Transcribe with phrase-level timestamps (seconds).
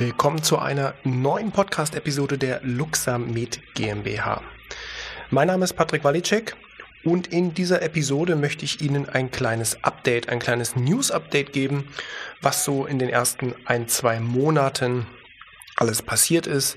[0.00, 4.42] Willkommen zu einer neuen Podcast-Episode der Luxamed GmbH.
[5.30, 6.54] Mein Name ist Patrick Walicek
[7.02, 11.88] und in dieser Episode möchte ich Ihnen ein kleines Update, ein kleines News-Update geben,
[12.40, 15.08] was so in den ersten ein, zwei Monaten
[15.74, 16.76] alles passiert ist,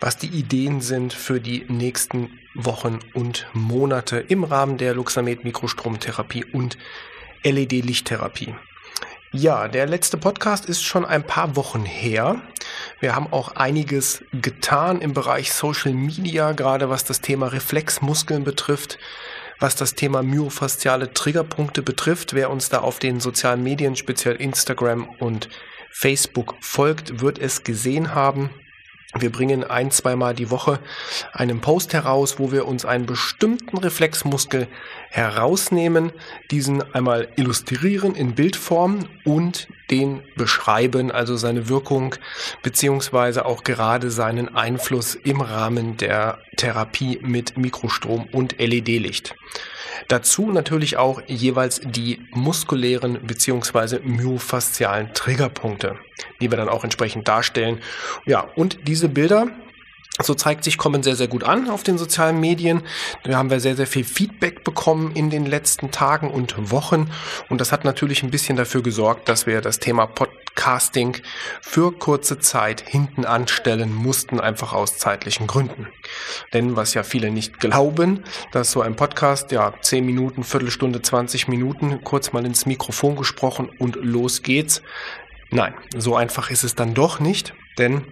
[0.00, 6.46] was die Ideen sind für die nächsten Wochen und Monate im Rahmen der Luxamed Mikrostromtherapie
[6.46, 6.78] und
[7.42, 8.54] LED-Lichttherapie.
[9.36, 12.40] Ja, der letzte Podcast ist schon ein paar Wochen her.
[13.00, 18.98] Wir haben auch einiges getan im Bereich Social Media, gerade was das Thema Reflexmuskeln betrifft,
[19.58, 22.34] was das Thema myofasziale Triggerpunkte betrifft.
[22.34, 25.48] Wer uns da auf den sozialen Medien, speziell Instagram und
[25.90, 28.50] Facebook folgt, wird es gesehen haben.
[29.16, 30.80] Wir bringen ein, zweimal die Woche
[31.32, 34.66] einen Post heraus, wo wir uns einen bestimmten Reflexmuskel
[35.14, 36.10] herausnehmen,
[36.50, 42.16] diesen einmal illustrieren in Bildform und den beschreiben, also seine Wirkung
[42.64, 49.36] beziehungsweise auch gerade seinen Einfluss im Rahmen der Therapie mit Mikrostrom und LED-Licht.
[50.08, 55.96] Dazu natürlich auch jeweils die muskulären beziehungsweise myofaszialen Triggerpunkte,
[56.40, 57.78] die wir dann auch entsprechend darstellen.
[58.26, 59.46] Ja, und diese Bilder
[60.22, 62.82] so zeigt sich, kommen sehr, sehr gut an auf den sozialen Medien.
[63.24, 67.10] Da haben wir sehr, sehr viel Feedback bekommen in den letzten Tagen und Wochen.
[67.48, 71.16] Und das hat natürlich ein bisschen dafür gesorgt, dass wir das Thema Podcasting
[71.60, 75.88] für kurze Zeit hinten anstellen mussten, einfach aus zeitlichen Gründen.
[76.52, 81.48] Denn was ja viele nicht glauben, dass so ein Podcast, ja, 10 Minuten, Viertelstunde, 20
[81.48, 84.80] Minuten, kurz mal ins Mikrofon gesprochen und los geht's.
[85.50, 88.06] Nein, so einfach ist es dann doch nicht, denn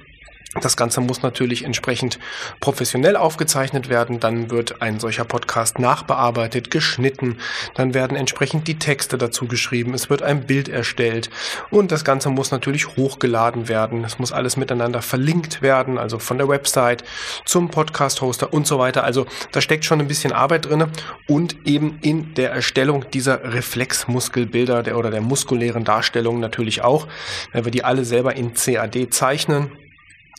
[0.61, 2.19] das Ganze muss natürlich entsprechend
[2.61, 4.21] professionell aufgezeichnet werden.
[4.21, 7.39] Dann wird ein solcher Podcast nachbearbeitet, geschnitten.
[7.75, 9.95] Dann werden entsprechend die Texte dazu geschrieben.
[9.95, 11.31] Es wird ein Bild erstellt.
[11.71, 14.05] Und das Ganze muss natürlich hochgeladen werden.
[14.05, 15.97] Es muss alles miteinander verlinkt werden.
[15.97, 17.03] Also von der Website
[17.47, 19.05] zum Podcast-Hoster und so weiter.
[19.05, 20.85] Also da steckt schon ein bisschen Arbeit drin.
[21.29, 27.09] Und eben in der Erstellung dieser Reflexmuskelbilder der, oder der muskulären Darstellung natürlich auch.
[27.53, 29.71] Wenn wir die alle selber in CAD zeichnen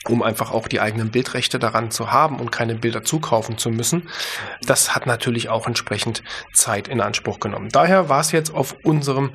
[0.09, 4.09] um einfach auch die eigenen Bildrechte daran zu haben und keine Bilder zukaufen zu müssen.
[4.65, 7.69] Das hat natürlich auch entsprechend Zeit in Anspruch genommen.
[7.71, 9.31] Daher war es jetzt auf unserem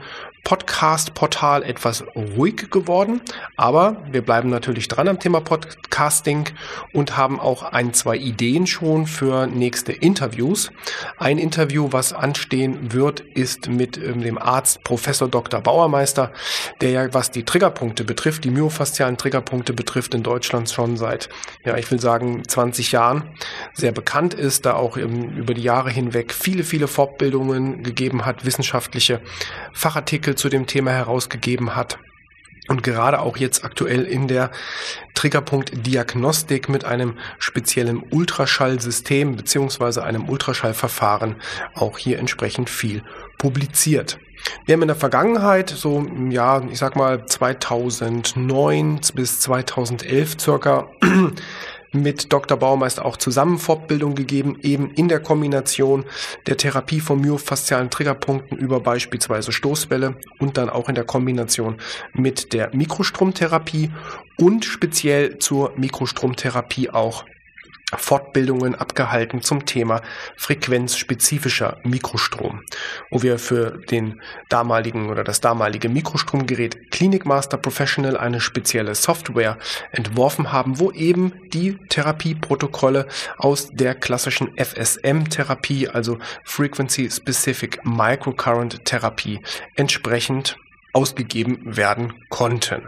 [0.48, 3.20] Podcast-Portal etwas ruhig geworden,
[3.56, 6.48] aber wir bleiben natürlich dran am Thema Podcasting
[6.94, 10.70] und haben auch ein, zwei Ideen schon für nächste Interviews.
[11.18, 15.60] Ein Interview, was anstehen wird, ist mit ähm, dem Arzt Professor Dr.
[15.60, 16.32] Bauermeister,
[16.80, 21.28] der ja, was die Triggerpunkte betrifft, die myofaszialen Triggerpunkte betrifft in Deutschland schon seit,
[21.64, 23.24] ja, ich will sagen, 20 Jahren
[23.72, 29.20] sehr bekannt ist, da auch über die Jahre hinweg viele, viele Fortbildungen gegeben hat, wissenschaftliche
[29.72, 31.98] Fachartikel Artikel zu dem Thema herausgegeben hat.
[32.68, 34.50] Und gerade auch jetzt aktuell in der
[35.14, 41.36] Triggerpunkt-Diagnostik mit einem speziellen Ultraschallsystem beziehungsweise einem Ultraschallverfahren
[41.74, 43.02] auch hier entsprechend viel
[43.38, 44.18] publiziert.
[44.66, 50.90] Wir haben in der Vergangenheit, so ja, ich sag mal 2009 bis 2011 circa,
[51.92, 52.56] mit Dr.
[52.56, 56.04] Baumeister auch zusammen Fortbildung gegeben, eben in der Kombination
[56.46, 61.78] der Therapie von myofaszialen Triggerpunkten über beispielsweise Stoßwelle und dann auch in der Kombination
[62.12, 63.90] mit der Mikrostromtherapie
[64.38, 67.24] und speziell zur Mikrostromtherapie auch
[67.96, 70.02] Fortbildungen abgehalten zum Thema
[70.36, 72.62] frequenzspezifischer Mikrostrom,
[73.10, 79.56] wo wir für den damaligen oder das damalige Mikrostromgerät Clinic Master Professional eine spezielle Software
[79.90, 83.06] entworfen haben, wo eben die Therapieprotokolle
[83.38, 89.40] aus der klassischen FSM-Therapie, also Frequency Specific Microcurrent Therapie,
[89.76, 90.56] entsprechend
[90.92, 92.82] ausgegeben werden konnten.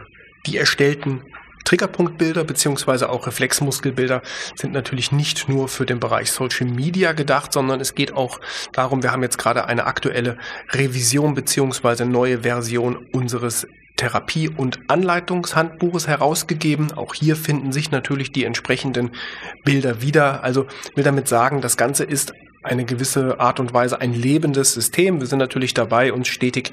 [0.46, 1.22] Die erstellten
[1.64, 4.22] Triggerpunktbilder beziehungsweise auch Reflexmuskelbilder
[4.54, 8.40] sind natürlich nicht nur für den Bereich Social Media gedacht, sondern es geht auch
[8.72, 10.38] darum, wir haben jetzt gerade eine aktuelle
[10.70, 13.66] Revision beziehungsweise neue Version unseres
[13.96, 16.92] Therapie- und Anleitungshandbuches herausgegeben.
[16.92, 19.10] Auch hier finden sich natürlich die entsprechenden
[19.64, 20.42] Bilder wieder.
[20.42, 25.20] Also will damit sagen, das Ganze ist eine gewisse Art und Weise ein lebendes System.
[25.20, 26.72] Wir sind natürlich dabei, uns stetig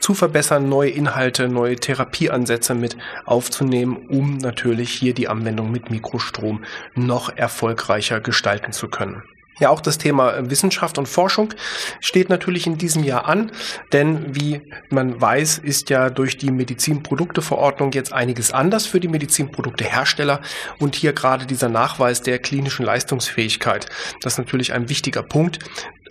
[0.00, 6.64] zu verbessern, neue Inhalte, neue Therapieansätze mit aufzunehmen, um natürlich hier die Anwendung mit Mikrostrom
[6.94, 9.22] noch erfolgreicher gestalten zu können.
[9.58, 11.54] Ja, auch das Thema äh, Wissenschaft und Forschung
[12.00, 13.50] steht natürlich in diesem Jahr an,
[13.92, 14.60] denn wie
[14.90, 20.40] man weiß, ist ja durch die Medizinprodukteverordnung jetzt einiges anders für die Medizinproduktehersteller
[20.78, 23.86] und hier gerade dieser Nachweis der klinischen Leistungsfähigkeit,
[24.22, 25.58] das ist natürlich ein wichtiger Punkt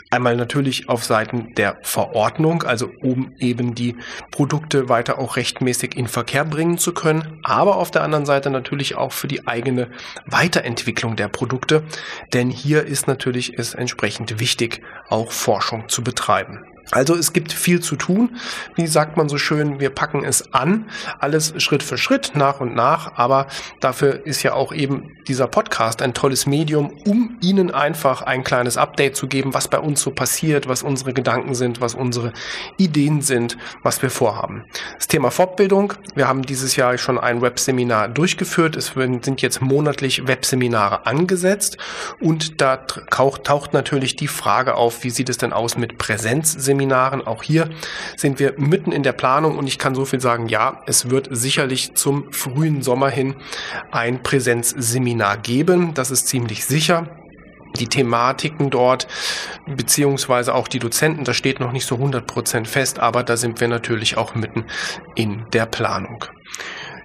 [0.09, 3.97] Einmal natürlich auf Seiten der Verordnung, also um eben die
[4.31, 8.95] Produkte weiter auch rechtmäßig in Verkehr bringen zu können, aber auf der anderen Seite natürlich
[8.95, 9.89] auch für die eigene
[10.25, 11.83] Weiterentwicklung der Produkte,
[12.31, 16.63] denn hier ist natürlich es entsprechend wichtig, auch Forschung zu betreiben.
[16.91, 18.37] Also es gibt viel zu tun.
[18.75, 20.89] Wie sagt man so schön, wir packen es an.
[21.19, 23.17] Alles Schritt für Schritt, nach und nach.
[23.17, 23.47] Aber
[23.81, 28.77] dafür ist ja auch eben dieser Podcast ein tolles Medium, um Ihnen einfach ein kleines
[28.77, 32.31] Update zu geben, was bei uns so passiert, was unsere Gedanken sind, was unsere
[32.77, 34.63] Ideen sind, was wir vorhaben.
[34.95, 35.93] Das Thema Fortbildung.
[36.15, 38.77] Wir haben dieses Jahr schon ein Webseminar durchgeführt.
[38.77, 41.77] Es sind jetzt monatlich Webseminare angesetzt.
[42.21, 46.76] Und da taucht natürlich die Frage auf, wie sieht es denn aus mit Präsenzseminaren?
[46.77, 47.25] Seminaren.
[47.25, 47.69] Auch hier
[48.15, 51.27] sind wir mitten in der Planung und ich kann so viel sagen, ja, es wird
[51.31, 53.35] sicherlich zum frühen Sommer hin
[53.91, 55.93] ein Präsenzseminar geben.
[55.93, 57.07] Das ist ziemlich sicher
[57.79, 59.07] die Thematiken dort,
[59.67, 63.67] beziehungsweise auch die Dozenten, das steht noch nicht so 100% fest, aber da sind wir
[63.67, 64.65] natürlich auch mitten
[65.15, 66.25] in der Planung.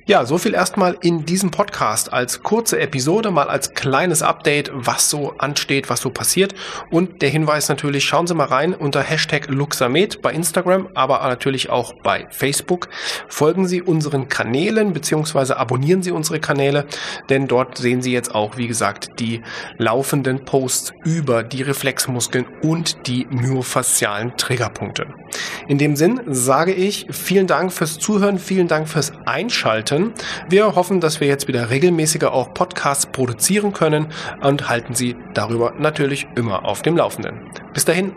[0.04, 5.08] Ja, so viel erstmal in diesem Podcast als kurze Episode, mal als kleines Update, was
[5.08, 6.56] so ansteht, was so passiert.
[6.90, 11.70] Und der Hinweis natürlich, schauen Sie mal rein unter Hashtag Luxamed bei Instagram, aber natürlich
[11.70, 12.88] auch bei Facebook.
[13.28, 16.86] Folgen Sie unseren Kanälen beziehungsweise abonnieren Sie unsere Kanäle,
[17.28, 19.42] denn dort sehen Sie jetzt auch, wie gesagt, die
[19.78, 25.06] laufenden Posts über die Reflexmuskeln und die myofaszialen Triggerpunkte.
[25.68, 30.14] In dem Sinn sage ich vielen Dank fürs Zuhören, vielen Dank fürs Einschalten Monaten.
[30.48, 34.08] Wir hoffen, dass wir jetzt wieder regelmäßiger auch Podcasts produzieren können
[34.42, 37.40] und halten Sie darüber natürlich immer auf dem Laufenden.
[37.72, 38.12] Bis dahin.